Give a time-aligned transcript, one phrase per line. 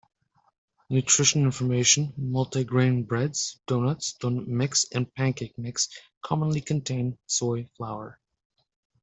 [0.89, 5.89] Nutrition Information Multi-grain breads, doughnuts, doughnut mix and pancake mix
[6.23, 8.19] commonly contain soy flour.